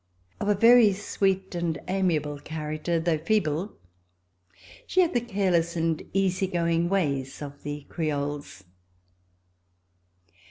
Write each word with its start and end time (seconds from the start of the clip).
Of 0.39 0.49
a 0.49 0.55
very 0.55 0.93
sweet 0.93 1.53
and 1.53 1.79
amiable 1.87 2.39
character, 2.39 2.93
although 2.93 3.19
feeble, 3.19 3.73
she 4.87 5.01
had 5.01 5.13
the 5.13 5.21
careless 5.21 5.75
and 5.75 6.01
easy 6.11 6.47
going 6.47 6.89
ways 6.89 7.39
of 7.39 7.61
the 7.61 7.83
Creoles. 7.87 8.63